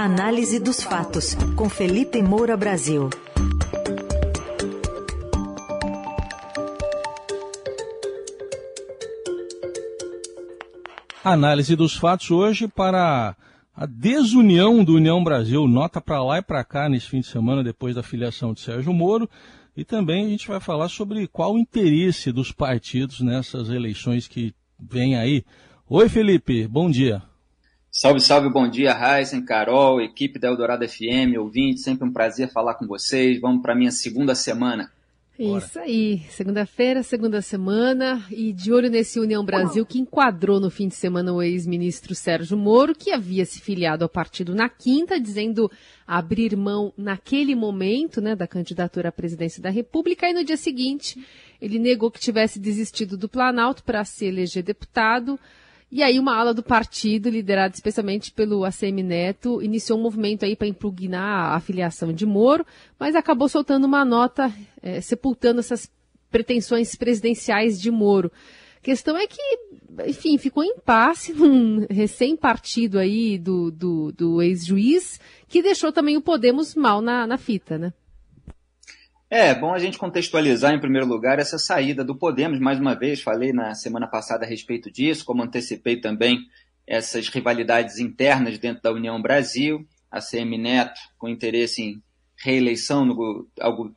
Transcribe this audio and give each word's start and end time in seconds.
Análise 0.00 0.60
dos 0.60 0.80
fatos, 0.80 1.34
com 1.56 1.68
Felipe 1.68 2.22
Moura 2.22 2.56
Brasil. 2.56 3.10
Análise 11.24 11.74
dos 11.74 11.96
fatos 11.96 12.30
hoje 12.30 12.68
para 12.68 13.34
a 13.74 13.86
desunião 13.86 14.84
do 14.84 14.94
União 14.94 15.24
Brasil. 15.24 15.66
Nota 15.66 16.00
para 16.00 16.22
lá 16.22 16.38
e 16.38 16.42
para 16.42 16.62
cá 16.62 16.88
nesse 16.88 17.08
fim 17.08 17.18
de 17.18 17.26
semana, 17.26 17.64
depois 17.64 17.96
da 17.96 18.02
filiação 18.04 18.54
de 18.54 18.60
Sérgio 18.60 18.92
Moro. 18.92 19.28
E 19.76 19.84
também 19.84 20.26
a 20.26 20.28
gente 20.28 20.46
vai 20.46 20.60
falar 20.60 20.88
sobre 20.88 21.26
qual 21.26 21.54
o 21.54 21.58
interesse 21.58 22.30
dos 22.30 22.52
partidos 22.52 23.18
nessas 23.18 23.68
eleições 23.68 24.28
que 24.28 24.54
vêm 24.78 25.16
aí. 25.16 25.44
Oi, 25.88 26.08
Felipe, 26.08 26.68
bom 26.68 26.88
dia. 26.88 27.27
Salve, 28.00 28.20
salve, 28.20 28.48
bom 28.48 28.68
dia, 28.68 28.92
Heisen, 28.92 29.44
Carol, 29.44 30.00
equipe 30.00 30.38
da 30.38 30.46
Eldorado 30.46 30.88
FM, 30.88 31.36
ouvinte, 31.36 31.80
sempre 31.80 32.06
um 32.06 32.12
prazer 32.12 32.48
falar 32.48 32.74
com 32.74 32.86
vocês. 32.86 33.40
Vamos 33.40 33.60
para 33.60 33.72
a 33.72 33.76
minha 33.76 33.90
segunda 33.90 34.36
semana. 34.36 34.88
Isso 35.36 35.80
aí, 35.80 36.20
segunda-feira, 36.30 37.02
segunda 37.02 37.42
semana, 37.42 38.24
e 38.30 38.52
de 38.52 38.72
olho 38.72 38.88
nesse 38.88 39.18
União 39.18 39.44
Brasil 39.44 39.84
que 39.84 39.98
enquadrou 39.98 40.60
no 40.60 40.70
fim 40.70 40.86
de 40.86 40.94
semana 40.94 41.32
o 41.32 41.42
ex-ministro 41.42 42.14
Sérgio 42.14 42.56
Moro, 42.56 42.94
que 42.94 43.10
havia 43.10 43.44
se 43.44 43.60
filiado 43.60 44.04
ao 44.04 44.08
partido 44.08 44.54
na 44.54 44.68
quinta, 44.68 45.18
dizendo 45.18 45.68
abrir 46.06 46.56
mão 46.56 46.92
naquele 46.96 47.56
momento 47.56 48.20
né, 48.20 48.36
da 48.36 48.46
candidatura 48.46 49.08
à 49.08 49.12
presidência 49.12 49.60
da 49.60 49.70
República, 49.70 50.30
e 50.30 50.32
no 50.32 50.44
dia 50.44 50.56
seguinte 50.56 51.20
ele 51.60 51.80
negou 51.80 52.12
que 52.12 52.20
tivesse 52.20 52.60
desistido 52.60 53.16
do 53.16 53.28
Planalto 53.28 53.82
para 53.82 54.04
se 54.04 54.24
eleger 54.24 54.62
deputado. 54.62 55.36
E 55.90 56.02
aí 56.02 56.18
uma 56.18 56.36
ala 56.36 56.52
do 56.52 56.62
partido, 56.62 57.30
liderada 57.30 57.74
especialmente 57.74 58.30
pelo 58.30 58.64
ACM 58.64 59.02
Neto, 59.02 59.62
iniciou 59.62 59.98
um 59.98 60.02
movimento 60.02 60.44
aí 60.44 60.54
para 60.54 60.66
impugnar 60.66 61.54
a 61.54 61.60
filiação 61.60 62.12
de 62.12 62.26
Moro, 62.26 62.66
mas 62.98 63.16
acabou 63.16 63.48
soltando 63.48 63.86
uma 63.86 64.04
nota 64.04 64.52
é, 64.82 65.00
sepultando 65.00 65.60
essas 65.60 65.90
pretensões 66.30 66.94
presidenciais 66.94 67.80
de 67.80 67.90
Moro. 67.90 68.30
A 68.76 68.80
questão 68.80 69.16
é 69.16 69.26
que, 69.26 69.40
enfim, 70.06 70.36
ficou 70.36 70.62
em 70.62 70.74
impasse 70.76 71.32
num 71.32 71.86
recém-partido 71.88 72.98
aí 72.98 73.38
do, 73.38 73.70
do, 73.70 74.12
do 74.12 74.42
ex-juiz, 74.42 75.18
que 75.48 75.62
deixou 75.62 75.90
também 75.90 76.18
o 76.18 76.22
Podemos 76.22 76.74
mal 76.74 77.00
na, 77.00 77.26
na 77.26 77.38
fita, 77.38 77.78
né? 77.78 77.94
É, 79.30 79.54
bom 79.54 79.74
a 79.74 79.78
gente 79.78 79.98
contextualizar 79.98 80.72
em 80.72 80.80
primeiro 80.80 81.06
lugar 81.06 81.38
essa 81.38 81.58
saída 81.58 82.02
do 82.02 82.16
Podemos. 82.16 82.58
Mais 82.58 82.80
uma 82.80 82.94
vez, 82.94 83.20
falei 83.20 83.52
na 83.52 83.74
semana 83.74 84.06
passada 84.06 84.46
a 84.46 84.48
respeito 84.48 84.90
disso, 84.90 85.22
como 85.22 85.42
antecipei 85.42 86.00
também 86.00 86.38
essas 86.86 87.28
rivalidades 87.28 87.98
internas 87.98 88.58
dentro 88.58 88.82
da 88.82 88.90
União 88.90 89.20
Brasil, 89.20 89.86
a 90.10 90.18
CM 90.22 90.56
Neto 90.56 90.98
com 91.18 91.28
interesse 91.28 91.82
em 91.82 92.02
reeleição, 92.42 93.04
no, 93.04 93.46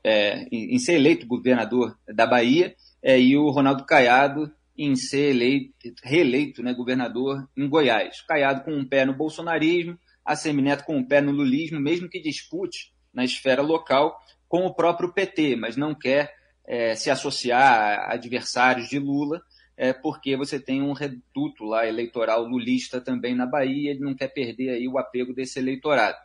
é, 0.04 0.48
em 0.52 0.78
ser 0.80 0.96
eleito 0.96 1.26
governador 1.26 1.98
da 2.14 2.28
Bahia, 2.28 2.76
é, 3.02 3.18
e 3.18 3.38
o 3.38 3.50
Ronaldo 3.52 3.86
Caiado 3.86 4.52
em 4.78 4.98
ser 4.98 5.30
eleito, 5.30 5.72
reeleito 6.04 6.62
né, 6.62 6.74
governador 6.74 7.48
em 7.56 7.70
Goiás. 7.70 8.20
Caiado 8.28 8.66
com 8.66 8.74
um 8.74 8.86
pé 8.86 9.06
no 9.06 9.14
bolsonarismo, 9.14 9.98
a 10.26 10.36
CM 10.36 10.62
Neto 10.62 10.84
com 10.84 10.98
um 10.98 11.08
pé 11.08 11.22
no 11.22 11.32
lulismo, 11.32 11.80
mesmo 11.80 12.10
que 12.10 12.22
dispute 12.22 12.92
na 13.14 13.24
esfera 13.24 13.62
local 13.62 14.20
com 14.52 14.66
o 14.66 14.74
próprio 14.74 15.14
PT, 15.14 15.56
mas 15.56 15.78
não 15.78 15.96
quer 15.96 16.36
é, 16.68 16.94
se 16.94 17.10
associar 17.10 18.02
a 18.02 18.14
adversários 18.16 18.90
de 18.90 19.00
Lula, 19.00 19.42
é, 19.78 19.94
porque 19.94 20.36
você 20.36 20.60
tem 20.60 20.82
um 20.82 20.92
reduto 20.92 21.64
lá 21.64 21.88
eleitoral 21.88 22.44
lulista 22.44 23.00
também 23.00 23.34
na 23.34 23.46
Bahia, 23.46 23.92
ele 23.92 24.02
não 24.02 24.14
quer 24.14 24.28
perder 24.28 24.72
aí 24.72 24.90
o 24.90 24.98
apego 24.98 25.34
desse 25.34 25.58
eleitorado. 25.58 26.18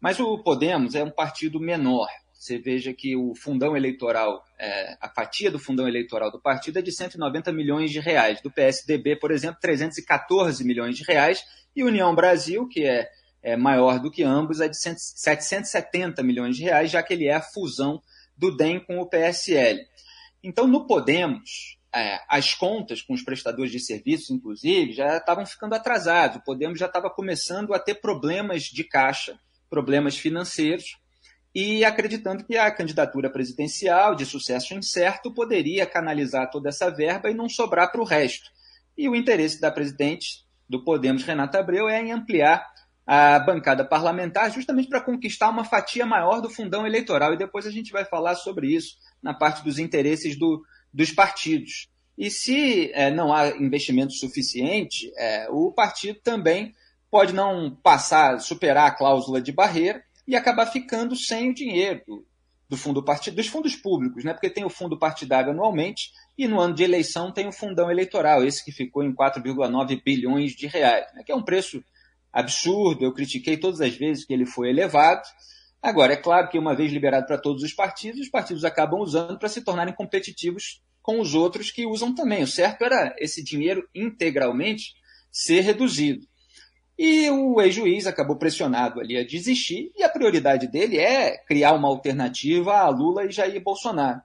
Mas 0.00 0.18
o 0.18 0.42
Podemos 0.42 0.96
é 0.96 1.04
um 1.04 1.10
partido 1.10 1.60
menor. 1.60 2.08
Você 2.32 2.58
veja 2.58 2.92
que 2.92 3.14
o 3.14 3.32
fundão 3.36 3.76
eleitoral, 3.76 4.42
é, 4.58 4.96
a 5.00 5.08
fatia 5.08 5.48
do 5.48 5.58
fundão 5.60 5.86
eleitoral 5.86 6.32
do 6.32 6.40
partido 6.40 6.80
é 6.80 6.82
de 6.82 6.90
190 6.90 7.52
milhões 7.52 7.92
de 7.92 8.00
reais. 8.00 8.40
Do 8.40 8.50
PSDB, 8.50 9.14
por 9.14 9.30
exemplo, 9.30 9.60
314 9.60 10.64
milhões 10.64 10.96
de 10.96 11.04
reais. 11.04 11.44
E 11.76 11.84
União 11.84 12.12
Brasil, 12.12 12.66
que 12.66 12.84
é 12.84 13.08
é, 13.42 13.56
maior 13.56 14.00
do 14.00 14.10
que 14.10 14.22
ambos, 14.22 14.60
é 14.60 14.68
de 14.68 14.76
770 14.76 16.22
milhões 16.22 16.56
de 16.56 16.64
reais, 16.64 16.90
já 16.90 17.02
que 17.02 17.14
ele 17.14 17.26
é 17.26 17.34
a 17.34 17.42
fusão 17.42 18.02
do 18.36 18.56
DEM 18.56 18.80
com 18.80 18.98
o 18.98 19.06
PSL. 19.06 19.80
Então, 20.42 20.66
no 20.66 20.86
Podemos, 20.86 21.78
é, 21.94 22.20
as 22.28 22.54
contas 22.54 23.02
com 23.02 23.14
os 23.14 23.22
prestadores 23.22 23.72
de 23.72 23.80
serviços, 23.80 24.30
inclusive, 24.30 24.92
já 24.92 25.16
estavam 25.16 25.44
ficando 25.44 25.74
atrasadas. 25.74 26.36
O 26.36 26.44
Podemos 26.44 26.78
já 26.78 26.86
estava 26.86 27.10
começando 27.10 27.74
a 27.74 27.78
ter 27.78 27.96
problemas 27.96 28.64
de 28.64 28.84
caixa, 28.84 29.38
problemas 29.68 30.16
financeiros, 30.16 30.98
e 31.54 31.84
acreditando 31.84 32.44
que 32.44 32.56
a 32.56 32.70
candidatura 32.70 33.30
presidencial, 33.30 34.14
de 34.14 34.24
sucesso 34.24 34.74
incerto, 34.74 35.32
poderia 35.32 35.86
canalizar 35.86 36.50
toda 36.50 36.68
essa 36.68 36.90
verba 36.90 37.30
e 37.30 37.34
não 37.34 37.48
sobrar 37.48 37.90
para 37.90 38.00
o 38.00 38.04
resto. 38.04 38.50
E 38.96 39.08
o 39.08 39.16
interesse 39.16 39.60
da 39.60 39.70
presidente 39.70 40.44
do 40.68 40.84
Podemos, 40.84 41.24
Renata 41.24 41.58
Abreu, 41.58 41.88
é 41.88 42.00
em 42.00 42.12
ampliar 42.12 42.66
a 43.10 43.38
bancada 43.38 43.86
parlamentar 43.86 44.52
justamente 44.52 44.86
para 44.86 45.00
conquistar 45.00 45.48
uma 45.48 45.64
fatia 45.64 46.04
maior 46.04 46.42
do 46.42 46.50
fundão 46.50 46.86
eleitoral. 46.86 47.32
E 47.32 47.38
depois 47.38 47.66
a 47.66 47.70
gente 47.70 47.90
vai 47.90 48.04
falar 48.04 48.34
sobre 48.34 48.66
isso 48.68 48.98
na 49.22 49.32
parte 49.32 49.64
dos 49.64 49.78
interesses 49.78 50.38
do, 50.38 50.62
dos 50.92 51.10
partidos. 51.10 51.88
E 52.18 52.30
se 52.30 52.92
é, 52.92 53.10
não 53.10 53.32
há 53.32 53.48
investimento 53.48 54.12
suficiente, 54.12 55.10
é, 55.16 55.48
o 55.48 55.72
partido 55.72 56.20
também 56.22 56.74
pode 57.10 57.32
não 57.32 57.74
passar, 57.82 58.38
superar 58.40 58.88
a 58.88 58.94
cláusula 58.94 59.40
de 59.40 59.52
barreira 59.52 60.02
e 60.26 60.36
acabar 60.36 60.66
ficando 60.66 61.16
sem 61.16 61.48
o 61.48 61.54
dinheiro 61.54 62.02
do, 62.06 62.26
do 62.68 62.76
fundo 62.76 63.02
partido, 63.02 63.36
dos 63.36 63.46
fundos 63.46 63.74
públicos, 63.74 64.22
né? 64.22 64.34
porque 64.34 64.50
tem 64.50 64.66
o 64.66 64.70
fundo 64.70 64.98
partidário 64.98 65.50
anualmente 65.50 66.10
e 66.36 66.46
no 66.46 66.60
ano 66.60 66.74
de 66.74 66.84
eleição 66.84 67.32
tem 67.32 67.48
o 67.48 67.52
fundão 67.52 67.90
eleitoral, 67.90 68.44
esse 68.44 68.62
que 68.62 68.70
ficou 68.70 69.02
em 69.02 69.14
4,9 69.14 70.02
bilhões 70.04 70.52
de 70.52 70.66
reais, 70.66 71.06
né? 71.14 71.22
que 71.24 71.32
é 71.32 71.34
um 71.34 71.42
preço 71.42 71.82
absurdo, 72.32 73.04
eu 73.04 73.12
critiquei 73.12 73.56
todas 73.56 73.80
as 73.80 73.94
vezes 73.94 74.24
que 74.24 74.32
ele 74.32 74.46
foi 74.46 74.70
elevado. 74.70 75.22
Agora, 75.82 76.12
é 76.12 76.16
claro 76.16 76.48
que 76.48 76.58
uma 76.58 76.74
vez 76.74 76.92
liberado 76.92 77.26
para 77.26 77.38
todos 77.38 77.62
os 77.62 77.72
partidos, 77.72 78.20
os 78.20 78.28
partidos 78.28 78.64
acabam 78.64 79.00
usando 79.00 79.38
para 79.38 79.48
se 79.48 79.62
tornarem 79.62 79.94
competitivos 79.94 80.82
com 81.00 81.20
os 81.20 81.34
outros 81.34 81.70
que 81.70 81.86
usam 81.86 82.14
também. 82.14 82.42
O 82.42 82.46
certo 82.46 82.84
era 82.84 83.14
esse 83.18 83.42
dinheiro 83.42 83.88
integralmente 83.94 84.92
ser 85.30 85.60
reduzido. 85.60 86.26
E 86.98 87.30
o 87.30 87.60
ex-juiz 87.60 88.06
acabou 88.08 88.36
pressionado 88.36 89.00
ali 89.00 89.16
a 89.16 89.24
desistir, 89.24 89.92
e 89.96 90.02
a 90.02 90.08
prioridade 90.08 90.66
dele 90.66 90.98
é 90.98 91.38
criar 91.44 91.74
uma 91.74 91.86
alternativa 91.86 92.76
a 92.78 92.88
Lula 92.88 93.24
e 93.24 93.30
Jair 93.30 93.62
Bolsonaro. 93.62 94.20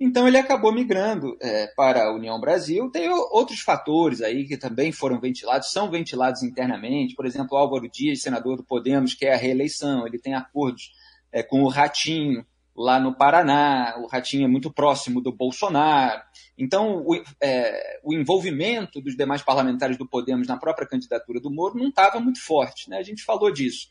Então 0.00 0.28
ele 0.28 0.38
acabou 0.38 0.72
migrando 0.72 1.36
é, 1.40 1.66
para 1.76 2.04
a 2.04 2.14
União 2.14 2.40
Brasil. 2.40 2.88
Tem 2.90 3.08
outros 3.08 3.60
fatores 3.60 4.22
aí 4.22 4.46
que 4.46 4.56
também 4.56 4.92
foram 4.92 5.18
ventilados, 5.18 5.72
são 5.72 5.90
ventilados 5.90 6.42
internamente. 6.44 7.16
Por 7.16 7.26
exemplo, 7.26 7.56
Álvaro 7.56 7.88
Dias, 7.90 8.22
senador 8.22 8.56
do 8.56 8.64
Podemos, 8.64 9.14
quer 9.14 9.34
a 9.34 9.36
reeleição. 9.36 10.06
Ele 10.06 10.18
tem 10.18 10.34
acordos 10.34 10.92
é, 11.32 11.42
com 11.42 11.62
o 11.62 11.68
Ratinho 11.68 12.46
lá 12.76 13.00
no 13.00 13.12
Paraná. 13.12 13.96
O 13.98 14.06
Ratinho 14.06 14.44
é 14.44 14.48
muito 14.48 14.72
próximo 14.72 15.20
do 15.20 15.32
Bolsonaro. 15.32 16.22
Então 16.56 17.02
o, 17.04 17.20
é, 17.42 17.98
o 18.04 18.14
envolvimento 18.14 19.00
dos 19.00 19.16
demais 19.16 19.42
parlamentares 19.42 19.98
do 19.98 20.08
Podemos 20.08 20.46
na 20.46 20.56
própria 20.56 20.86
candidatura 20.86 21.40
do 21.40 21.50
Moro 21.50 21.76
não 21.76 21.88
estava 21.88 22.20
muito 22.20 22.40
forte. 22.40 22.88
Né? 22.88 22.98
A 22.98 23.02
gente 23.02 23.24
falou 23.24 23.52
disso. 23.52 23.88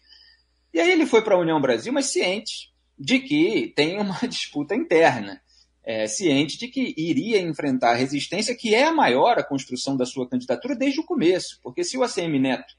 E 0.74 0.80
aí 0.80 0.90
ele 0.90 1.06
foi 1.06 1.22
para 1.22 1.36
a 1.36 1.40
União 1.40 1.60
Brasil, 1.60 1.92
mas 1.92 2.06
ciente 2.06 2.74
de 2.98 3.20
que 3.20 3.74
tem 3.76 4.00
uma 4.00 4.20
disputa 4.26 4.74
interna 4.74 5.42
é, 5.88 6.06
ciente 6.06 6.58
de 6.58 6.68
que 6.68 6.94
iria 6.98 7.40
enfrentar 7.40 7.92
a 7.92 7.96
resistência, 7.96 8.54
que 8.54 8.76
é 8.76 8.84
a 8.84 8.94
maior 8.94 9.40
a 9.40 9.44
construção 9.44 9.96
da 9.96 10.06
sua 10.06 10.28
candidatura 10.28 10.76
desde 10.76 11.00
o 11.00 11.06
começo. 11.06 11.62
Porque 11.64 11.82
se 11.82 11.98
o 11.98 12.04
ACM 12.04 12.38
Neto, 12.38 12.74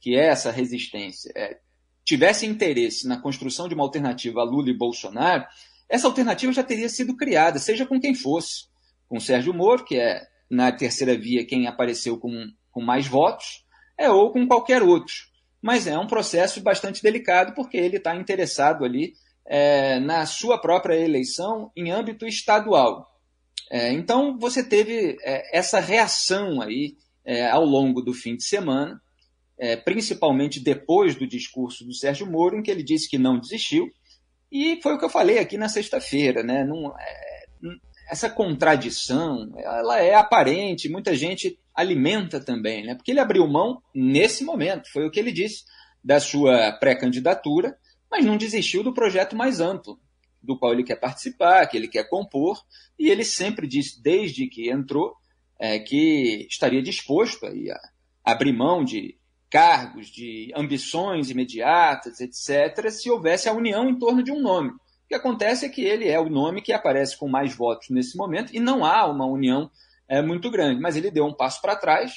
que 0.00 0.16
é 0.16 0.26
essa 0.26 0.50
resistência, 0.50 1.30
é, 1.36 1.58
tivesse 2.04 2.46
interesse 2.46 3.06
na 3.06 3.16
construção 3.16 3.68
de 3.68 3.74
uma 3.74 3.84
alternativa 3.84 4.40
a 4.40 4.44
Lula 4.44 4.70
e 4.70 4.76
Bolsonaro, 4.76 5.46
essa 5.88 6.08
alternativa 6.08 6.52
já 6.52 6.64
teria 6.64 6.88
sido 6.88 7.16
criada, 7.16 7.60
seja 7.60 7.86
com 7.86 8.00
quem 8.00 8.12
fosse. 8.12 8.66
Com 9.08 9.20
Sérgio 9.20 9.54
Moro, 9.54 9.84
que 9.84 9.96
é 9.96 10.26
na 10.50 10.72
terceira 10.72 11.16
via 11.16 11.46
quem 11.46 11.68
apareceu 11.68 12.18
com, 12.18 12.32
com 12.72 12.82
mais 12.82 13.06
votos, 13.06 13.64
é, 13.96 14.10
ou 14.10 14.32
com 14.32 14.48
qualquer 14.48 14.82
outro. 14.82 15.14
Mas 15.62 15.86
é 15.86 15.96
um 15.96 16.08
processo 16.08 16.60
bastante 16.60 17.04
delicado, 17.04 17.54
porque 17.54 17.76
ele 17.76 17.98
está 17.98 18.16
interessado 18.16 18.84
ali 18.84 19.12
é, 19.48 19.98
na 19.98 20.26
sua 20.26 20.58
própria 20.58 20.94
eleição 20.94 21.72
em 21.74 21.90
âmbito 21.90 22.26
estadual. 22.26 23.08
É, 23.70 23.92
então, 23.92 24.38
você 24.38 24.62
teve 24.62 25.16
é, 25.22 25.56
essa 25.56 25.80
reação 25.80 26.60
aí 26.60 26.96
é, 27.24 27.48
ao 27.48 27.64
longo 27.64 28.02
do 28.02 28.12
fim 28.12 28.36
de 28.36 28.44
semana, 28.44 29.00
é, 29.58 29.76
principalmente 29.76 30.60
depois 30.60 31.14
do 31.14 31.26
discurso 31.26 31.84
do 31.84 31.94
Sérgio 31.94 32.30
Moro, 32.30 32.58
em 32.58 32.62
que 32.62 32.70
ele 32.70 32.82
disse 32.82 33.08
que 33.08 33.18
não 33.18 33.38
desistiu, 33.38 33.88
e 34.52 34.78
foi 34.82 34.94
o 34.94 34.98
que 34.98 35.04
eu 35.04 35.10
falei 35.10 35.38
aqui 35.38 35.58
na 35.58 35.68
sexta-feira, 35.68 36.42
né? 36.42 36.64
Não, 36.64 36.94
essa 38.10 38.30
contradição, 38.30 39.52
ela 39.58 40.00
é 40.00 40.14
aparente, 40.14 40.88
muita 40.88 41.14
gente 41.14 41.58
alimenta 41.74 42.40
também, 42.40 42.84
né? 42.84 42.94
Porque 42.94 43.10
ele 43.10 43.20
abriu 43.20 43.46
mão 43.46 43.82
nesse 43.94 44.44
momento, 44.44 44.90
foi 44.90 45.06
o 45.06 45.10
que 45.10 45.20
ele 45.20 45.32
disse 45.32 45.64
da 46.02 46.18
sua 46.18 46.72
pré-candidatura, 46.72 47.76
mas 48.10 48.24
não 48.24 48.36
desistiu 48.36 48.82
do 48.82 48.94
projeto 48.94 49.36
mais 49.36 49.60
amplo, 49.60 49.98
do 50.42 50.58
qual 50.58 50.72
ele 50.72 50.84
quer 50.84 50.96
participar, 50.96 51.66
que 51.66 51.76
ele 51.76 51.88
quer 51.88 52.08
compor, 52.08 52.62
e 52.98 53.08
ele 53.08 53.24
sempre 53.24 53.66
disse, 53.66 54.02
desde 54.02 54.46
que 54.46 54.70
entrou, 54.70 55.14
é, 55.58 55.78
que 55.78 56.46
estaria 56.48 56.82
disposto 56.82 57.44
a, 57.46 57.50
a 57.50 58.32
abrir 58.32 58.52
mão 58.52 58.84
de 58.84 59.18
cargos, 59.50 60.08
de 60.08 60.52
ambições 60.54 61.30
imediatas, 61.30 62.20
etc., 62.20 62.90
se 62.90 63.10
houvesse 63.10 63.48
a 63.48 63.52
união 63.52 63.88
em 63.88 63.98
torno 63.98 64.22
de 64.22 64.30
um 64.30 64.40
nome. 64.40 64.70
O 64.70 65.08
que 65.08 65.14
acontece 65.14 65.64
é 65.64 65.68
que 65.68 65.82
ele 65.82 66.06
é 66.06 66.20
o 66.20 66.28
nome 66.28 66.60
que 66.60 66.72
aparece 66.72 67.16
com 67.16 67.28
mais 67.28 67.54
votos 67.54 67.88
nesse 67.88 68.16
momento 68.16 68.54
e 68.54 68.60
não 68.60 68.84
há 68.84 69.06
uma 69.06 69.24
união 69.24 69.70
é, 70.06 70.20
muito 70.20 70.50
grande. 70.50 70.80
Mas 70.80 70.96
ele 70.96 71.10
deu 71.10 71.24
um 71.24 71.32
passo 71.32 71.62
para 71.62 71.76
trás, 71.76 72.12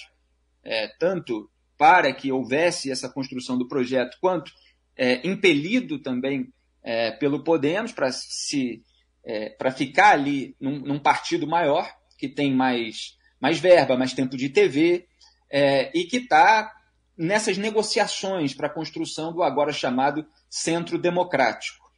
é, 0.64 0.90
tanto 1.00 1.50
para 1.78 2.14
que 2.14 2.32
houvesse 2.32 2.92
essa 2.92 3.10
construção 3.10 3.58
do 3.58 3.68
projeto, 3.68 4.18
quanto 4.20 4.52
é, 4.98 5.26
impelido 5.28 6.00
também 6.00 6.52
é, 6.84 7.12
pelo 7.12 7.44
Podemos 7.44 7.92
para 7.92 8.12
se 8.12 8.84
é, 9.24 9.50
para 9.50 9.72
ficar 9.72 10.12
ali 10.14 10.56
num, 10.60 10.80
num, 10.80 11.00
partido 11.00 11.46
maior 11.46 11.88
que 12.18 12.28
tem 12.28 12.54
mais 12.54 13.18
mais 13.40 13.60
verba, 13.60 13.98
mais 13.98 14.14
tempo 14.14 14.36
de 14.36 14.50
TV 14.50 15.08
é, 15.50 15.92
e 15.98 16.06
que 16.06 16.18
está 16.18 16.72
nessas 17.18 17.58
negociações 17.58 18.54
para 18.54 18.68
a 18.68 18.74
construção 18.74 19.32
do 19.32 19.44
agora 19.44 19.72
chamado 19.72 20.26
Centro 20.50 20.98
Democrático. 20.98 21.92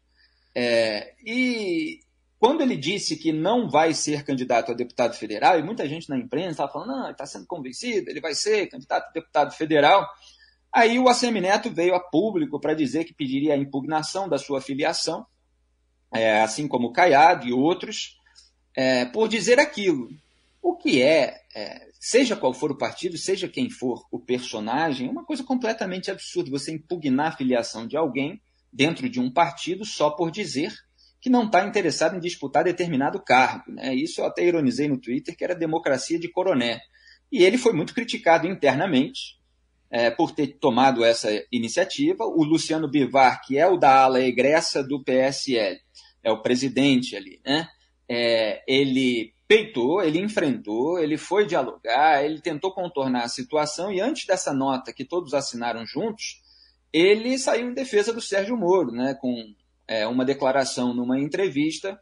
É, 0.55 1.13
e 1.25 1.99
quando 2.37 2.61
ele 2.61 2.75
disse 2.75 3.15
que 3.15 3.31
não 3.31 3.69
vai 3.69 3.93
ser 3.93 4.25
candidato 4.25 4.71
a 4.71 4.75
deputado 4.75 5.15
federal, 5.15 5.57
e 5.57 5.63
muita 5.63 5.87
gente 5.87 6.09
na 6.09 6.17
imprensa 6.17 6.51
estava 6.51 6.73
falando, 6.73 6.89
não, 6.89 7.03
ele 7.03 7.13
está 7.13 7.25
sendo 7.25 7.47
convencido, 7.47 8.09
ele 8.09 8.19
vai 8.19 8.35
ser 8.35 8.67
candidato 8.67 9.07
a 9.07 9.11
deputado 9.13 9.53
federal, 9.53 10.05
aí 10.73 10.97
o 10.97 11.07
ACM 11.07 11.39
Neto 11.39 11.69
veio 11.69 11.93
a 11.93 11.99
público 11.99 12.59
para 12.59 12.73
dizer 12.73 13.05
que 13.05 13.13
pediria 13.13 13.53
a 13.53 13.57
impugnação 13.57 14.27
da 14.27 14.37
sua 14.37 14.59
filiação, 14.59 15.25
é, 16.11 16.41
assim 16.41 16.67
como 16.67 16.87
o 16.87 16.91
Caiado 16.91 17.47
e 17.47 17.53
outros, 17.53 18.19
é, 18.75 19.05
por 19.05 19.27
dizer 19.27 19.59
aquilo. 19.59 20.09
O 20.61 20.75
que 20.75 21.01
é, 21.01 21.41
é, 21.55 21.87
seja 21.99 22.35
qual 22.35 22.53
for 22.53 22.71
o 22.71 22.77
partido, 22.77 23.17
seja 23.17 23.47
quem 23.47 23.69
for 23.69 24.05
o 24.11 24.19
personagem, 24.19 25.07
é 25.07 25.11
uma 25.11 25.25
coisa 25.25 25.43
completamente 25.43 26.09
absurda 26.09 26.49
você 26.49 26.71
impugnar 26.71 27.27
a 27.27 27.35
filiação 27.35 27.85
de 27.85 27.95
alguém 27.95 28.41
dentro 28.71 29.07
de 29.07 29.19
um 29.19 29.31
partido 29.31 29.85
só 29.85 30.09
por 30.09 30.31
dizer 30.31 30.73
que 31.21 31.29
não 31.29 31.45
está 31.45 31.65
interessado 31.65 32.17
em 32.17 32.19
disputar 32.19 32.63
determinado 32.63 33.21
cargo. 33.21 33.71
Né? 33.71 33.95
Isso 33.95 34.19
eu 34.19 34.25
até 34.25 34.43
ironizei 34.43 34.87
no 34.89 34.99
Twitter, 34.99 35.35
que 35.35 35.43
era 35.43 35.55
democracia 35.55 36.19
de 36.19 36.29
coroné. 36.29 36.81
E 37.31 37.43
ele 37.43 37.57
foi 37.57 37.71
muito 37.71 37.93
criticado 37.93 38.47
internamente 38.47 39.39
é, 39.93 40.09
por 40.09 40.31
ter 40.31 40.57
tomado 40.59 41.05
essa 41.05 41.29
iniciativa. 41.51 42.25
O 42.25 42.43
Luciano 42.43 42.89
Bivar, 42.89 43.43
que 43.45 43.59
é 43.59 43.67
o 43.67 43.77
da 43.77 44.01
ala 44.03 44.19
egressa 44.19 44.83
do 44.83 45.03
PSL, 45.03 45.79
é 46.23 46.31
o 46.31 46.41
presidente 46.41 47.15
ali, 47.15 47.39
né? 47.45 47.67
É, 48.09 48.63
ele 48.67 49.31
peitou, 49.47 50.01
ele 50.01 50.19
enfrentou, 50.19 50.97
ele 50.97 51.15
foi 51.15 51.45
dialogar, 51.45 52.25
ele 52.25 52.41
tentou 52.41 52.73
contornar 52.73 53.25
a 53.25 53.29
situação 53.29 53.91
e 53.91 54.01
antes 54.01 54.25
dessa 54.25 54.51
nota 54.51 54.91
que 54.91 55.05
todos 55.05 55.35
assinaram 55.35 55.85
juntos, 55.85 56.41
ele 56.91 57.37
saiu 57.37 57.69
em 57.69 57.73
defesa 57.73 58.11
do 58.11 58.19
Sérgio 58.19 58.57
Moro, 58.57 58.91
né, 58.91 59.15
com 59.21 59.35
é, 59.87 60.07
uma 60.07 60.25
declaração 60.25 60.93
numa 60.93 61.19
entrevista 61.19 61.99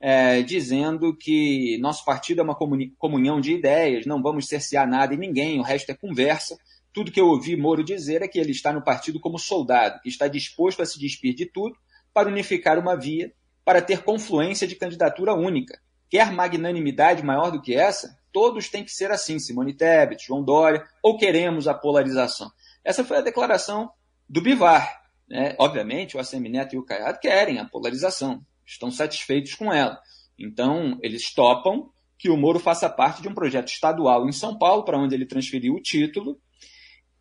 é, 0.00 0.42
dizendo 0.42 1.16
que 1.16 1.76
nosso 1.80 2.04
partido 2.04 2.40
é 2.40 2.44
uma 2.44 2.56
comunhão 2.98 3.40
de 3.40 3.52
ideias, 3.52 4.06
não 4.06 4.22
vamos 4.22 4.46
cercear 4.46 4.88
nada 4.88 5.14
e 5.14 5.18
ninguém, 5.18 5.58
o 5.58 5.62
resto 5.62 5.90
é 5.90 5.94
conversa. 5.94 6.56
Tudo 6.92 7.10
que 7.10 7.20
eu 7.20 7.26
ouvi 7.26 7.56
Moro 7.56 7.82
dizer 7.82 8.22
é 8.22 8.28
que 8.28 8.38
ele 8.38 8.50
está 8.50 8.72
no 8.72 8.82
partido 8.82 9.18
como 9.18 9.38
soldado, 9.38 10.00
que 10.00 10.08
está 10.08 10.28
disposto 10.28 10.82
a 10.82 10.86
se 10.86 10.98
despir 10.98 11.34
de 11.34 11.46
tudo 11.46 11.76
para 12.12 12.28
unificar 12.28 12.78
uma 12.78 12.94
via, 12.94 13.32
para 13.64 13.80
ter 13.80 14.02
confluência 14.02 14.66
de 14.66 14.76
candidatura 14.76 15.34
única. 15.34 15.80
Quer 16.10 16.30
magnanimidade 16.32 17.22
maior 17.22 17.50
do 17.50 17.62
que 17.62 17.74
essa? 17.74 18.18
Todos 18.30 18.68
têm 18.68 18.84
que 18.84 18.92
ser 18.92 19.10
assim, 19.10 19.38
Simone 19.38 19.74
Tebet, 19.74 20.26
João 20.26 20.44
Dória, 20.44 20.84
ou 21.02 21.16
queremos 21.16 21.66
a 21.66 21.74
polarização? 21.74 22.50
Essa 22.84 23.04
foi 23.04 23.18
a 23.18 23.22
declaração 23.22 23.90
do 24.28 24.42
Bivar. 24.42 25.02
Né? 25.28 25.54
Obviamente, 25.58 26.16
o 26.16 26.20
ACM 26.20 26.48
Neto 26.50 26.74
e 26.74 26.78
o 26.78 26.84
Caiado 26.84 27.18
querem 27.18 27.58
a 27.58 27.64
polarização, 27.64 28.44
estão 28.66 28.90
satisfeitos 28.90 29.54
com 29.54 29.72
ela. 29.72 29.98
Então, 30.38 30.98
eles 31.02 31.32
topam 31.32 31.90
que 32.18 32.30
o 32.30 32.36
Moro 32.36 32.58
faça 32.58 32.88
parte 32.88 33.22
de 33.22 33.28
um 33.28 33.34
projeto 33.34 33.68
estadual 33.68 34.28
em 34.28 34.32
São 34.32 34.58
Paulo, 34.58 34.84
para 34.84 34.98
onde 34.98 35.14
ele 35.14 35.26
transferiu 35.26 35.74
o 35.74 35.80
título, 35.80 36.38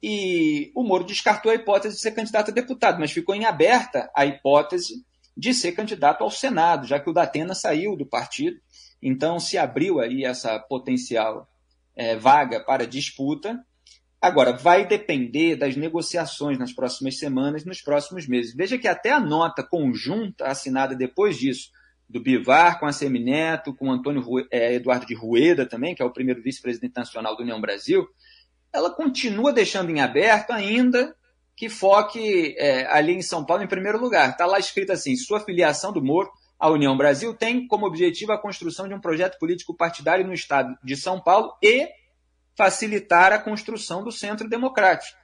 e 0.02 0.72
o 0.76 0.84
Moro 0.84 1.04
descartou 1.04 1.52
a 1.52 1.56
hipótese 1.56 1.96
de 1.96 2.02
ser 2.02 2.12
candidato 2.12 2.52
a 2.52 2.54
deputado, 2.54 3.00
mas 3.00 3.12
ficou 3.12 3.36
em 3.36 3.46
aberta 3.46 4.10
a 4.16 4.26
hipótese 4.26 5.06
de 5.36 5.54
ser 5.54 5.72
candidato 5.74 6.24
ao 6.24 6.32
Senado, 6.32 6.88
já 6.88 7.00
que 7.00 7.10
o 7.10 7.14
Datena 7.14 7.54
saiu 7.54 7.96
do 7.96 8.06
partido, 8.06 8.60
então 9.02 9.40
se 9.40 9.58
abriu 9.58 10.00
aí 10.00 10.24
essa 10.24 10.60
potencial 10.60 11.48
é, 11.96 12.16
vaga 12.16 12.60
para 12.60 12.88
disputa, 12.88 13.64
Agora, 14.22 14.54
vai 14.54 14.86
depender 14.86 15.56
das 15.56 15.76
negociações 15.76 16.60
nas 16.60 16.72
próximas 16.72 17.18
semanas, 17.18 17.66
nos 17.66 17.82
próximos 17.82 18.28
meses. 18.28 18.54
Veja 18.54 18.78
que 18.78 18.88
até 18.88 19.10
a 19.10 19.20
nota 19.20 19.64
conjunta 19.64 20.46
assinada 20.46 20.96
depois 20.96 21.40
disso, 21.40 21.72
do 22.08 22.22
Bivar 22.22 22.80
com 22.80 22.86
a 22.86 22.92
Semineto, 22.92 23.74
com 23.74 23.92
Antônio 23.92 24.24
é, 24.52 24.76
Eduardo 24.76 25.08
de 25.08 25.16
Rueda 25.16 25.66
também, 25.66 25.96
que 25.96 26.04
é 26.04 26.06
o 26.06 26.14
primeiro 26.14 26.40
vice-presidente 26.40 26.96
nacional 26.96 27.36
da 27.36 27.42
União 27.42 27.60
Brasil, 27.60 28.08
ela 28.74 28.90
continua 28.90 29.52
deixando 29.52 29.90
em 29.90 30.00
aberto 30.02 30.52
ainda 30.52 31.16
que 31.56 31.70
foque 31.70 32.56
é, 32.58 32.86
ali 32.88 33.14
em 33.14 33.22
São 33.22 33.46
Paulo 33.46 33.64
em 33.64 33.68
primeiro 33.68 34.00
lugar. 34.00 34.32
Está 34.32 34.46
lá 34.46 34.58
escrito 34.58 34.92
assim: 34.92 35.16
sua 35.16 35.40
filiação 35.40 35.92
do 35.92 36.04
Moro 36.04 36.32
à 36.60 36.70
União 36.70 36.96
Brasil 36.96 37.34
tem 37.34 37.68
como 37.68 37.86
objetivo 37.86 38.32
a 38.32 38.42
construção 38.42 38.88
de 38.88 38.94
um 38.94 39.02
projeto 39.02 39.38
político 39.38 39.76
partidário 39.76 40.26
no 40.26 40.34
estado 40.34 40.76
de 40.84 40.96
São 40.96 41.22
Paulo 41.22 41.54
e 41.62 41.88
facilitar 42.58 43.32
a 43.32 43.40
construção 43.40 44.04
do 44.04 44.12
centro 44.12 44.48
democrático, 44.48 45.18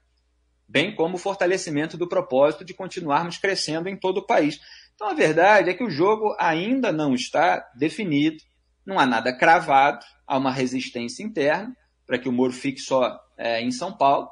bem 0.67 0.95
como 0.95 1.15
o 1.15 1.19
fortalecimento 1.19 1.97
do 1.97 2.07
propósito 2.07 2.63
de 2.63 2.73
continuarmos 2.73 3.38
crescendo 3.38 3.89
em 3.89 3.97
todo 3.97 4.19
o 4.19 4.25
país. 4.25 4.59
Então, 4.95 5.09
a 5.09 5.13
verdade 5.13 5.69
é 5.69 5.73
que 5.73 5.83
o 5.83 5.89
jogo 5.89 6.35
ainda 6.39 6.91
não 6.91 7.13
está 7.13 7.63
definido, 7.75 8.38
não 8.85 8.99
há 8.99 9.05
nada 9.05 9.35
cravado, 9.35 10.03
há 10.25 10.38
uma 10.38 10.51
resistência 10.51 11.23
interna 11.23 11.75
para 12.05 12.17
que 12.17 12.29
o 12.29 12.31
Moro 12.31 12.53
fique 12.53 12.79
só 12.79 13.19
é, 13.38 13.62
em 13.62 13.72
São 13.72 13.95
Paulo, 13.95 14.30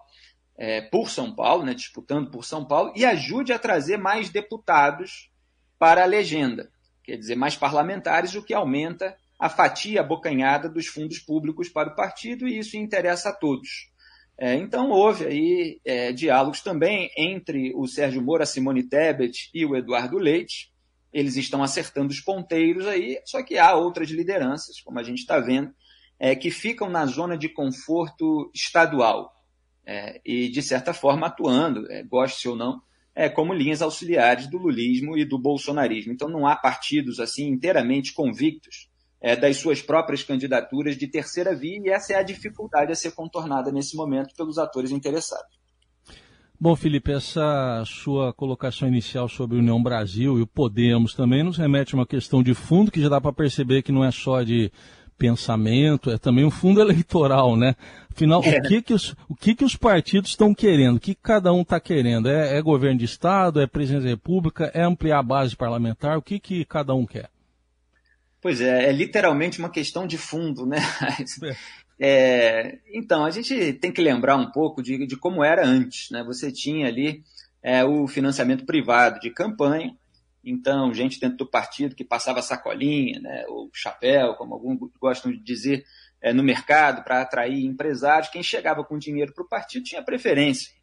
é, 0.57 0.81
por 0.81 1.10
São 1.10 1.34
Paulo, 1.34 1.66
né, 1.66 1.74
disputando 1.74 2.32
por 2.32 2.46
São 2.46 2.65
Paulo, 2.65 2.94
e 2.96 3.06
ajude 3.06 3.53
a 3.53 3.60
trazer 3.60 3.98
mais 3.98 4.29
deputados 4.29 5.29
para 5.77 6.03
a 6.03 6.08
legenda, 6.08 6.72
quer 7.03 7.18
dizer, 7.18 7.36
mais 7.36 7.56
parlamentares, 7.56 8.36
o 8.36 8.44
que 8.44 8.53
aumenta 8.53 9.15
a 9.38 9.50
fatia 9.50 10.00
abocanhada 10.00 10.70
dos 10.70 10.88
fundos 10.88 11.20
públicos 11.20 11.70
para 11.70 11.89
o 11.89 11.96
partido, 11.96 12.48
e 12.48 12.58
isso 12.58 12.77
interessa 12.77 13.29
a 13.29 13.34
todos. 13.34 13.94
É, 14.38 14.56
então, 14.56 14.89
houve 14.89 15.25
aí 15.25 15.79
é, 15.86 16.12
diálogos 16.12 16.62
também 16.62 17.10
entre 17.18 17.74
o 17.75 17.88
Sérgio 17.88 18.22
Moro, 18.22 18.46
Simone 18.46 18.84
Tebet 18.84 19.50
e 19.53 19.65
o 19.65 19.75
Eduardo 19.75 20.18
Leite. 20.18 20.74
Eles 21.13 21.38
estão 21.38 21.63
acertando 21.63 22.12
os 22.12 22.20
ponteiros 22.20 22.86
aí, 22.86 23.18
só 23.25 23.41
que 23.41 23.58
há 23.58 23.74
outras 23.75 24.10
lideranças, 24.10 24.82
como 24.82 25.00
a 25.00 25.03
gente 25.03 25.20
está 25.20 25.39
vendo, 25.39 25.74
é, 26.19 26.36
que 26.36 26.50
ficam 26.50 26.89
na 26.89 27.05
zona 27.05 27.38
de 27.38 27.50
conforto 27.50 28.50
estadual 28.53 29.34
é, 29.86 30.22
e, 30.25 30.50
de 30.50 30.62
certa 30.62 30.93
forma, 30.93 31.27
atuando, 31.27 31.89
é, 31.91 32.03
goste 32.03 32.48
ou 32.48 32.55
não, 32.55 32.81
é, 33.13 33.29
como 33.29 33.53
linhas 33.53 33.81
auxiliares 33.81 34.48
do 34.48 34.57
lulismo 34.57 35.17
e 35.17 35.24
do 35.24 35.39
bolsonarismo. 35.39 36.12
Então, 36.12 36.27
não 36.27 36.45
há 36.48 36.55
partidos 36.55 37.19
assim 37.19 37.48
inteiramente 37.48 38.13
convictos 38.13 38.89
é, 39.22 39.36
das 39.36 39.57
suas 39.57 39.81
próprias 39.81 40.24
candidaturas 40.24 40.98
de 40.98 41.07
terceira 41.07 41.55
via, 41.55 41.79
e 41.84 41.89
essa 41.89 42.13
é 42.13 42.15
a 42.17 42.24
dificuldade 42.24 42.91
a 42.91 42.95
ser 42.95 43.12
contornada 43.12 43.72
nesse 43.72 43.95
momento 43.95 44.36
pelos 44.36 44.57
atores 44.57 44.91
interessados. 44.91 45.55
Bom, 46.60 46.75
Felipe, 46.75 47.12
essa 47.12 47.84
sua 47.86 48.34
colocação 48.34 48.88
inicial 48.88 49.27
sobre 49.27 49.57
a 49.57 49.60
União 49.60 49.81
Brasil 49.81 50.38
e 50.39 50.41
o 50.41 50.48
Podemos 50.48 51.13
também 51.13 51.43
nos 51.43 51.57
remete 51.57 51.93
a 51.93 51.98
uma 51.98 52.07
questão 52.07 52.41
de 52.41 52.53
fundo 52.53 52.91
que 52.91 53.01
já 53.01 53.10
dá 53.10 53.19
para 53.19 53.34
perceber 53.34 53.81
que 53.81 53.91
não 53.91 54.05
é 54.05 54.12
só 54.12 54.41
de 54.41 54.72
pensamento, 55.17 56.12
é 56.12 56.17
também 56.17 56.45
um 56.45 56.51
fundo 56.51 56.79
eleitoral, 56.81 57.55
né? 57.55 57.75
Afinal, 58.12 58.41
é. 58.43 58.60
o, 58.60 58.62
que, 58.63 58.81
que, 58.81 58.93
os, 58.93 59.15
o 59.27 59.36
que, 59.36 59.55
que 59.55 59.65
os 59.65 59.75
partidos 59.75 60.31
estão 60.31 60.53
querendo? 60.53 60.95
O 60.95 61.00
que 61.00 61.13
cada 61.13 61.51
um 61.51 61.62
está 61.62 61.79
querendo? 61.79 62.29
É, 62.29 62.57
é, 62.57 62.62
governo 62.62 63.00
de 63.00 63.05
Estado? 63.05 63.60
É 63.60 63.67
presidência 63.67 64.05
da 64.05 64.10
República? 64.10 64.72
É 64.74 64.84
ampliar 64.84 65.19
a 65.19 65.24
base 65.24 65.55
parlamentar? 65.55 66.17
O 66.17 66.22
que, 66.22 66.39
que 66.39 66.63
cada 66.63 66.93
um 66.93 67.05
quer? 67.05 67.29
Pois 68.41 68.62
é, 68.62 68.89
é 68.89 68.91
literalmente 68.91 69.60
uma 69.60 69.69
questão 69.69 70.05
de 70.07 70.17
fundo, 70.17 70.65
né? 70.65 70.77
É, 72.00 72.77
então, 72.93 73.25
a 73.25 73.31
gente 73.31 73.74
tem 73.74 73.91
que 73.91 74.01
lembrar 74.01 74.38
um 74.38 74.51
pouco 74.51 74.81
de, 74.81 75.05
de 75.05 75.17
como 75.17 75.43
era 75.43 75.65
antes, 75.65 76.10
né? 76.12 76.24
Você 76.24 76.51
tinha 76.51 76.88
ali 76.88 77.24
é, 77.62 77.84
o 77.84 78.07
financiamento 78.07 78.65
privado 78.65 79.19
de 79.19 79.31
campanha, 79.31 79.95
então, 80.46 80.94
gente 80.94 81.20
dentro 81.20 81.38
do 81.38 81.50
partido 81.50 81.96
que 81.96 82.04
passava 82.04 82.42
sacolinha, 82.42 83.20
né, 83.20 83.46
ou 83.48 83.70
chapéu, 83.74 84.36
como 84.36 84.54
alguns 84.54 84.78
gostam 85.00 85.32
de 85.32 85.40
dizer, 85.40 85.84
é, 86.22 86.32
no 86.32 86.44
mercado 86.44 87.04
para 87.04 87.22
atrair 87.22 87.66
empresários. 87.66 88.30
Quem 88.30 88.44
chegava 88.44 88.84
com 88.84 88.98
dinheiro 88.98 89.34
para 89.34 89.44
o 89.44 89.48
partido 89.48 89.86
tinha 89.86 90.04
preferência. 90.04 90.74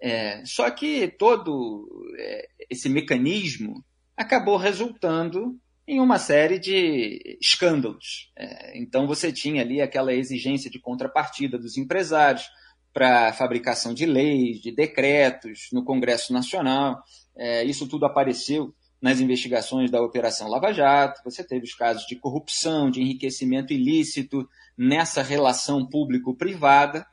É, 0.00 0.44
só 0.44 0.70
que 0.70 1.08
todo 1.08 1.88
é, 2.18 2.48
esse 2.70 2.88
mecanismo 2.88 3.84
acabou 4.16 4.56
resultando 4.56 5.58
em 5.86 6.00
uma 6.00 6.18
série 6.18 6.58
de 6.58 7.38
escândalos. 7.40 8.30
É, 8.36 8.78
então 8.78 9.06
você 9.06 9.32
tinha 9.32 9.62
ali 9.62 9.80
aquela 9.80 10.12
exigência 10.12 10.70
de 10.70 10.78
contrapartida 10.78 11.58
dos 11.58 11.76
empresários 11.76 12.48
para 12.92 13.32
fabricação 13.32 13.94
de 13.94 14.04
leis, 14.04 14.60
de 14.60 14.70
decretos 14.70 15.68
no 15.72 15.84
Congresso 15.84 16.32
Nacional. 16.32 17.02
É, 17.36 17.64
isso 17.64 17.88
tudo 17.88 18.04
apareceu 18.04 18.74
nas 19.00 19.20
investigações 19.20 19.90
da 19.90 20.02
Operação 20.02 20.48
Lava 20.48 20.72
Jato. 20.72 21.20
Você 21.24 21.44
teve 21.44 21.64
os 21.64 21.74
casos 21.74 22.06
de 22.06 22.16
corrupção, 22.16 22.90
de 22.90 23.00
enriquecimento 23.00 23.72
ilícito 23.72 24.48
nessa 24.76 25.22
relação 25.22 25.86
público-privada. 25.86 27.06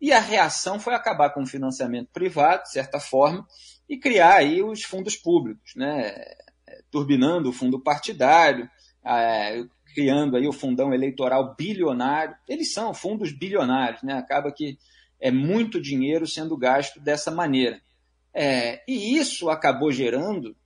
E 0.00 0.12
a 0.12 0.20
reação 0.20 0.80
foi 0.80 0.94
acabar 0.94 1.30
com 1.30 1.42
o 1.42 1.46
financiamento 1.46 2.08
privado, 2.12 2.62
de 2.62 2.72
certa 2.72 2.98
forma, 2.98 3.46
e 3.88 3.98
criar 3.98 4.36
aí 4.36 4.62
os 4.62 4.82
fundos 4.82 5.16
públicos, 5.16 5.72
né? 5.76 6.14
turbinando 6.90 7.50
o 7.50 7.52
fundo 7.52 7.78
partidário, 7.80 8.68
é, 9.04 9.62
criando 9.94 10.36
aí 10.36 10.46
o 10.46 10.52
fundão 10.52 10.94
eleitoral 10.94 11.54
bilionário. 11.54 12.34
Eles 12.48 12.72
são 12.72 12.94
fundos 12.94 13.32
bilionários, 13.32 14.02
né? 14.02 14.14
acaba 14.14 14.52
que 14.52 14.78
é 15.20 15.30
muito 15.30 15.80
dinheiro 15.80 16.26
sendo 16.26 16.56
gasto 16.56 16.98
dessa 16.98 17.30
maneira. 17.30 17.80
É, 18.32 18.82
e 18.88 19.18
isso 19.18 19.50
acabou 19.50 19.92
gerando 19.92 20.56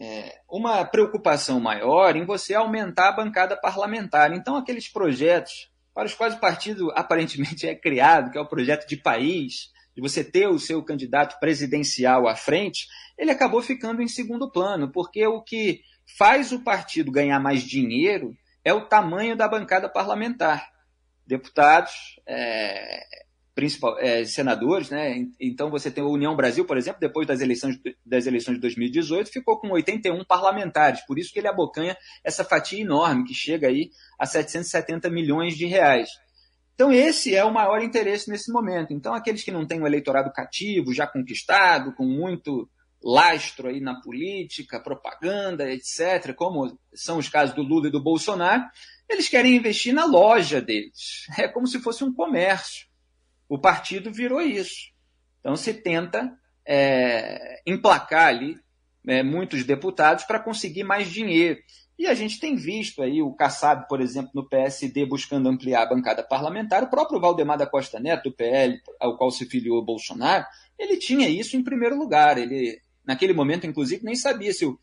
é, 0.00 0.40
uma 0.48 0.84
preocupação 0.84 1.58
maior 1.58 2.16
em 2.16 2.24
você 2.24 2.54
aumentar 2.54 3.08
a 3.08 3.12
bancada 3.12 3.56
parlamentar. 3.56 4.32
Então, 4.32 4.56
aqueles 4.56 4.88
projetos 4.88 5.70
para 5.94 6.06
os 6.06 6.14
quais 6.14 6.34
o 6.34 6.38
partido 6.38 6.92
aparentemente 6.96 7.66
é 7.66 7.74
criado, 7.74 8.30
que 8.30 8.38
é 8.38 8.40
o 8.40 8.48
projeto 8.48 8.86
de 8.86 8.96
país, 8.96 9.72
de 9.96 10.00
você 10.00 10.22
ter 10.22 10.46
o 10.46 10.58
seu 10.58 10.80
candidato 10.84 11.40
presidencial 11.40 12.28
à 12.28 12.36
frente, 12.36 12.86
ele 13.18 13.32
acabou 13.32 13.60
ficando 13.60 14.00
em 14.00 14.06
segundo 14.06 14.48
plano, 14.48 14.92
porque 14.92 15.26
o 15.26 15.42
que 15.42 15.80
faz 16.16 16.52
o 16.52 16.62
partido 16.62 17.10
ganhar 17.10 17.40
mais 17.40 17.64
dinheiro 17.64 18.32
é 18.64 18.72
o 18.72 18.86
tamanho 18.86 19.36
da 19.36 19.48
bancada 19.48 19.88
parlamentar. 19.88 20.70
Deputados, 21.26 22.20
é, 22.26 23.00
principal, 23.58 23.98
é, 23.98 24.24
senadores, 24.24 24.88
né? 24.88 25.26
Então 25.40 25.68
você 25.68 25.90
tem 25.90 26.04
a 26.04 26.06
União 26.06 26.36
Brasil, 26.36 26.64
por 26.64 26.76
exemplo, 26.76 27.00
depois 27.00 27.26
das 27.26 27.40
eleições, 27.40 27.76
das 28.06 28.24
eleições 28.24 28.54
de 28.54 28.60
2018, 28.60 29.32
ficou 29.32 29.58
com 29.58 29.72
81 29.72 30.24
parlamentares, 30.24 31.04
por 31.04 31.18
isso 31.18 31.32
que 31.32 31.40
ele 31.40 31.48
abocanha 31.48 31.96
essa 32.22 32.44
fatia 32.44 32.80
enorme, 32.80 33.24
que 33.24 33.34
chega 33.34 33.66
aí 33.66 33.90
a 34.16 34.26
770 34.26 35.10
milhões 35.10 35.56
de 35.56 35.66
reais. 35.66 36.08
Então 36.72 36.92
esse 36.92 37.34
é 37.34 37.44
o 37.44 37.52
maior 37.52 37.82
interesse 37.82 38.30
nesse 38.30 38.52
momento. 38.52 38.92
Então 38.92 39.12
aqueles 39.12 39.42
que 39.42 39.50
não 39.50 39.66
têm 39.66 39.82
um 39.82 39.88
eleitorado 39.88 40.32
cativo, 40.32 40.94
já 40.94 41.04
conquistado, 41.04 41.92
com 41.96 42.04
muito 42.04 42.70
lastro 43.02 43.66
aí 43.66 43.80
na 43.80 44.00
política, 44.00 44.78
propaganda, 44.78 45.68
etc., 45.68 46.32
como 46.32 46.78
são 46.94 47.18
os 47.18 47.28
casos 47.28 47.56
do 47.56 47.62
Lula 47.62 47.88
e 47.88 47.90
do 47.90 48.00
Bolsonaro, 48.00 48.62
eles 49.08 49.28
querem 49.28 49.56
investir 49.56 49.92
na 49.92 50.04
loja 50.04 50.60
deles. 50.60 51.26
É 51.36 51.48
como 51.48 51.66
se 51.66 51.80
fosse 51.80 52.04
um 52.04 52.14
comércio. 52.14 52.87
O 53.48 53.58
partido 53.58 54.12
virou 54.12 54.40
isso. 54.40 54.92
Então 55.40 55.56
se 55.56 55.72
tenta 55.74 56.30
é, 56.66 57.62
emplacar 57.66 58.26
ali 58.26 58.56
é, 59.06 59.22
muitos 59.22 59.64
deputados 59.64 60.24
para 60.24 60.38
conseguir 60.38 60.84
mais 60.84 61.10
dinheiro. 61.10 61.58
E 61.98 62.06
a 62.06 62.14
gente 62.14 62.38
tem 62.38 62.54
visto 62.54 63.02
aí 63.02 63.20
o 63.20 63.32
Kassab, 63.32 63.88
por 63.88 64.00
exemplo, 64.00 64.30
no 64.32 64.48
PSD, 64.48 65.04
buscando 65.04 65.48
ampliar 65.48 65.82
a 65.82 65.88
bancada 65.88 66.22
parlamentar. 66.22 66.84
O 66.84 66.90
próprio 66.90 67.20
Valdemar 67.20 67.58
da 67.58 67.66
Costa 67.66 67.98
Neto, 67.98 68.30
do 68.30 68.36
PL, 68.36 68.80
ao 69.00 69.16
qual 69.16 69.32
se 69.32 69.46
filiou 69.46 69.84
Bolsonaro, 69.84 70.44
ele 70.78 70.96
tinha 70.96 71.28
isso 71.28 71.56
em 71.56 71.64
primeiro 71.64 71.98
lugar. 71.98 72.38
Ele, 72.38 72.80
naquele 73.04 73.32
momento, 73.32 73.66
inclusive, 73.66 74.04
nem 74.04 74.14
sabia 74.14 74.52
se 74.52 74.64
o, 74.64 74.78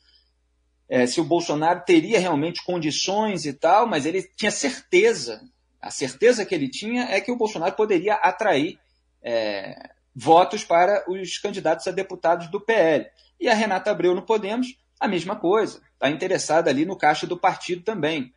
é, 0.89 1.07
se 1.07 1.21
o 1.21 1.23
Bolsonaro 1.23 1.83
teria 1.85 2.19
realmente 2.19 2.65
condições 2.65 3.45
e 3.45 3.53
tal, 3.53 3.87
mas 3.87 4.05
ele 4.05 4.21
tinha 4.35 4.51
certeza 4.51 5.39
a 5.85 5.91
certeza 5.91 6.43
que 6.43 6.55
ele 6.55 6.67
tinha 6.67 7.03
é 7.03 7.21
que 7.21 7.31
o 7.31 7.35
Bolsonaro 7.35 7.75
poderia 7.75 8.15
atrair 8.15 8.79
é, 9.21 9.91
votos 10.15 10.63
para 10.63 11.05
os 11.07 11.37
candidatos 11.37 11.87
a 11.87 11.91
deputados 11.91 12.49
do 12.49 12.59
PL. 12.59 13.05
E 13.39 13.47
a 13.47 13.53
Renata 13.53 13.91
Abreu 13.91 14.15
no 14.15 14.23
Podemos, 14.23 14.75
a 14.99 15.07
mesma 15.07 15.35
coisa, 15.35 15.79
está 15.93 16.09
interessada 16.09 16.71
ali 16.71 16.85
no 16.85 16.97
caixa 16.97 17.27
do 17.27 17.37
partido 17.37 17.83
também. 17.83 18.33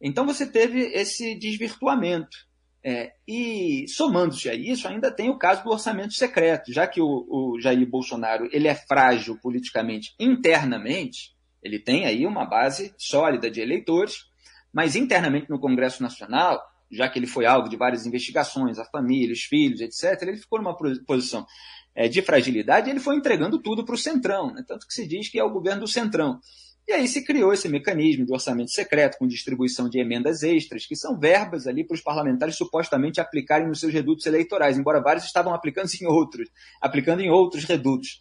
Então 0.00 0.24
você 0.24 0.46
teve 0.46 0.80
esse 0.80 1.34
desvirtuamento. 1.34 2.48
É, 2.82 3.12
e 3.26 3.84
somando-se 3.86 4.48
a 4.48 4.54
isso, 4.54 4.88
ainda 4.88 5.10
tem 5.10 5.28
o 5.28 5.36
caso 5.36 5.62
do 5.64 5.70
orçamento 5.70 6.14
secreto, 6.14 6.72
já 6.72 6.86
que 6.86 7.02
o, 7.02 7.26
o 7.28 7.60
Jair 7.60 7.86
Bolsonaro 7.86 8.48
ele 8.50 8.66
é 8.66 8.74
frágil 8.74 9.38
politicamente 9.42 10.14
internamente, 10.18 11.36
ele 11.62 11.78
tem 11.78 12.06
aí 12.06 12.24
uma 12.24 12.46
base 12.46 12.94
sólida 12.96 13.50
de 13.50 13.60
eleitores, 13.60 14.24
mas 14.72 14.96
internamente 14.96 15.50
no 15.50 15.60
Congresso 15.60 16.02
Nacional 16.02 16.62
já 16.90 17.08
que 17.08 17.18
ele 17.18 17.26
foi 17.26 17.46
alvo 17.46 17.68
de 17.68 17.76
várias 17.76 18.06
investigações, 18.06 18.78
a 18.78 18.84
família, 18.84 19.32
os 19.32 19.42
filhos, 19.42 19.80
etc., 19.80 20.22
ele 20.22 20.36
ficou 20.36 20.58
numa 20.58 20.76
posição 21.06 21.46
é, 21.94 22.08
de 22.08 22.22
fragilidade 22.22 22.88
e 22.88 22.90
ele 22.90 23.00
foi 23.00 23.16
entregando 23.16 23.60
tudo 23.60 23.84
para 23.84 23.94
o 23.94 23.98
Centrão, 23.98 24.52
né? 24.52 24.64
tanto 24.66 24.86
que 24.86 24.94
se 24.94 25.06
diz 25.06 25.28
que 25.28 25.38
é 25.38 25.44
o 25.44 25.50
governo 25.50 25.82
do 25.82 25.88
Centrão. 25.88 26.40
E 26.86 26.92
aí 26.92 27.06
se 27.06 27.22
criou 27.22 27.52
esse 27.52 27.68
mecanismo 27.68 28.24
de 28.24 28.32
orçamento 28.32 28.70
secreto, 28.70 29.18
com 29.18 29.26
distribuição 29.26 29.90
de 29.90 30.00
emendas 30.00 30.42
extras, 30.42 30.86
que 30.86 30.96
são 30.96 31.18
verbas 31.18 31.66
ali 31.66 31.86
para 31.86 31.94
os 31.94 32.00
parlamentares 32.00 32.56
supostamente 32.56 33.20
aplicarem 33.20 33.68
nos 33.68 33.80
seus 33.80 33.92
redutos 33.92 34.24
eleitorais, 34.24 34.78
embora 34.78 35.02
vários 35.02 35.26
estavam 35.26 35.52
aplicando 35.52 35.90
em 36.00 36.06
outros, 36.06 36.48
aplicando 36.80 37.20
em 37.20 37.28
outros 37.28 37.64
redutos. 37.64 38.20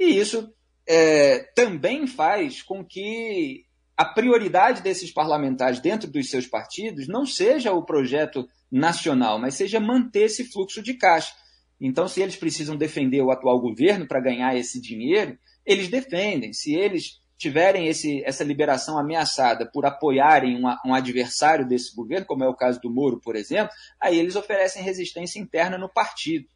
E 0.00 0.06
isso 0.18 0.50
é, 0.88 1.40
também 1.54 2.06
faz 2.06 2.62
com 2.62 2.82
que 2.82 3.64
a 3.98 4.04
prioridade 4.04 4.80
desses 4.80 5.10
parlamentares 5.10 5.80
dentro 5.80 6.08
dos 6.08 6.30
seus 6.30 6.46
partidos 6.46 7.08
não 7.08 7.26
seja 7.26 7.72
o 7.72 7.84
projeto 7.84 8.48
nacional, 8.70 9.40
mas 9.40 9.54
seja 9.54 9.80
manter 9.80 10.26
esse 10.26 10.44
fluxo 10.44 10.80
de 10.80 10.94
caixa. 10.94 11.34
Então, 11.80 12.06
se 12.06 12.22
eles 12.22 12.36
precisam 12.36 12.76
defender 12.76 13.20
o 13.22 13.32
atual 13.32 13.60
governo 13.60 14.06
para 14.06 14.20
ganhar 14.20 14.56
esse 14.56 14.80
dinheiro, 14.80 15.36
eles 15.66 15.88
defendem. 15.88 16.52
Se 16.52 16.72
eles 16.76 17.20
tiverem 17.36 17.88
esse, 17.88 18.22
essa 18.24 18.44
liberação 18.44 18.96
ameaçada 18.96 19.68
por 19.68 19.84
apoiarem 19.84 20.62
um, 20.84 20.94
adversário 20.94 21.66
desse 21.66 21.92
governo, 21.92 22.24
como 22.24 22.44
é 22.44 22.48
o 22.48 22.54
caso 22.54 22.80
do 22.80 22.90
Moro, 22.90 23.20
por 23.20 23.34
exemplo, 23.34 23.74
aí 24.00 24.16
eles 24.16 24.36
oferecem 24.36 24.80
resistência 24.80 25.40
interna 25.40 25.76
no 25.76 25.88
partido. 25.88 26.46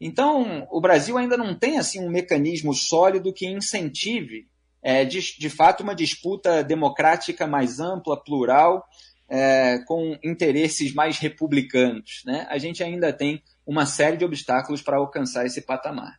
Então, 0.00 0.66
o 0.72 0.80
Brasil 0.80 1.16
ainda 1.16 1.36
não 1.36 1.56
tem 1.56 1.78
assim 1.78 2.04
um 2.04 2.10
mecanismo 2.10 2.74
sólido 2.74 3.32
que 3.32 3.46
incentive 3.46 4.48
é, 4.82 5.04
de, 5.04 5.20
de 5.38 5.50
fato, 5.50 5.82
uma 5.82 5.94
disputa 5.94 6.62
democrática 6.62 7.46
mais 7.46 7.80
ampla, 7.80 8.22
plural, 8.22 8.84
é, 9.28 9.78
com 9.86 10.16
interesses 10.24 10.94
mais 10.94 11.18
republicanos. 11.18 12.22
Né? 12.24 12.46
A 12.48 12.58
gente 12.58 12.82
ainda 12.82 13.12
tem 13.12 13.42
uma 13.66 13.84
série 13.84 14.16
de 14.16 14.24
obstáculos 14.24 14.80
para 14.80 14.96
alcançar 14.96 15.44
esse 15.44 15.60
patamar. 15.60 16.18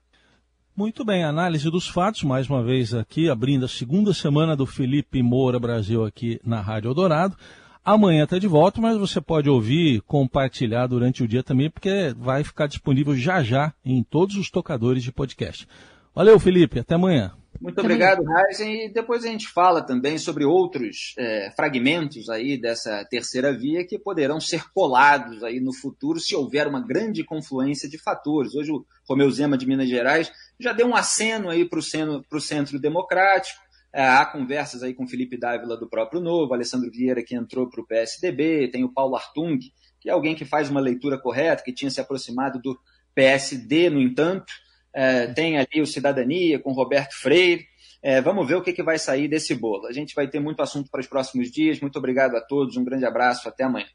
Muito 0.76 1.04
bem, 1.04 1.26
análise 1.26 1.70
dos 1.70 1.88
fatos, 1.88 2.24
mais 2.24 2.50
uma 2.50 2.64
vez 2.64 2.94
aqui, 2.94 3.30
abrindo 3.30 3.66
a 3.66 3.68
segunda 3.68 4.14
semana 4.14 4.56
do 4.56 4.66
Felipe 4.66 5.22
Moura 5.22 5.60
Brasil 5.60 6.06
aqui 6.06 6.40
na 6.44 6.62
Rádio 6.62 6.90
Eldorado. 6.90 7.36
Amanhã 7.84 8.24
está 8.24 8.38
de 8.38 8.48
volta, 8.48 8.80
mas 8.80 8.98
você 8.98 9.20
pode 9.20 9.50
ouvir, 9.50 10.02
compartilhar 10.02 10.88
durante 10.88 11.24
o 11.24 11.28
dia 11.28 11.44
também, 11.44 11.70
porque 11.70 12.14
vai 12.16 12.44
ficar 12.44 12.68
disponível 12.68 13.16
já 13.16 13.42
já 13.42 13.74
em 13.84 14.04
todos 14.04 14.36
os 14.36 14.50
tocadores 14.50 15.04
de 15.04 15.12
podcast. 15.12 15.68
Valeu, 16.14 16.40
Felipe, 16.40 16.80
até 16.80 16.96
amanhã. 16.96 17.34
Muito 17.60 17.80
obrigado, 17.80 18.24
Heisen. 18.30 18.86
E 18.86 18.90
depois 18.90 19.24
a 19.24 19.28
gente 19.28 19.48
fala 19.48 19.82
também 19.82 20.18
sobre 20.18 20.46
outros 20.46 21.14
é, 21.18 21.52
fragmentos 21.56 22.30
aí 22.30 22.58
dessa 22.58 23.04
terceira 23.06 23.52
via 23.52 23.86
que 23.86 24.00
poderão 24.00 24.40
ser 24.40 24.64
colados 24.72 25.44
aí 25.44 25.60
no 25.60 25.74
futuro 25.74 26.20
se 26.20 26.36
houver 26.36 26.68
uma 26.68 26.86
grande 26.86 27.24
confluência 27.24 27.90
de 27.90 27.98
fatores. 27.98 28.56
Hoje 28.56 28.72
o 28.72 28.86
Romeu 29.08 29.30
Zema 29.30 29.58
de 29.58 29.68
Minas 29.68 29.90
Gerais 29.90 30.32
já 30.60 30.72
deu 30.72 30.88
um 30.88 30.96
aceno 30.96 31.50
aí 31.50 31.66
para 31.66 31.80
o 31.80 32.42
centro 32.42 32.80
democrático. 32.80 33.60
É, 33.92 34.08
há 34.08 34.26
conversas 34.26 34.84
aí 34.84 34.94
com 34.94 35.08
Felipe 35.08 35.38
Dávila 35.38 35.76
do 35.76 35.90
próprio 35.90 36.22
Novo, 36.22 36.54
Alessandro 36.54 36.92
Vieira 36.92 37.24
que 37.24 37.36
entrou 37.36 37.68
para 37.68 37.82
o 37.82 37.86
PSDB, 37.86 38.70
tem 38.70 38.84
o 38.84 38.94
Paulo 38.94 39.16
Artung, 39.16 39.58
que 40.00 40.10
é 40.10 40.14
alguém 40.14 40.36
que 40.36 40.46
faz 40.46 40.70
uma 40.70 40.80
leitura 40.80 41.18
correta, 41.18 41.64
que 41.64 41.74
tinha 41.74 41.90
se 41.90 42.00
aproximado 42.00 42.60
do 42.62 42.80
PSD, 43.16 43.90
no 43.90 44.00
entanto. 44.00 44.54
É, 44.94 45.28
tem 45.28 45.58
ali 45.58 45.82
o 45.82 45.86
Cidadania 45.86 46.60
com 46.60 46.72
Roberto 46.72 47.14
Freire. 47.14 47.68
É, 48.02 48.22
vamos 48.22 48.48
ver 48.48 48.56
o 48.56 48.62
que, 48.62 48.72
que 48.72 48.84
vai 48.84 48.98
sair 48.98 49.28
desse 49.28 49.54
bolo. 49.54 49.86
A 49.88 49.92
gente 49.92 50.16
vai 50.16 50.28
ter 50.28 50.40
muito 50.40 50.62
assunto 50.62 50.90
para 50.90 51.02
os 51.02 51.08
próximos 51.08 51.52
dias. 51.52 51.80
Muito 51.80 51.98
obrigado 52.00 52.36
a 52.36 52.42
todos, 52.42 52.78
um 52.78 52.84
grande 52.84 53.06
abraço, 53.06 53.48
até 53.50 53.64
amanhã. 53.64 53.90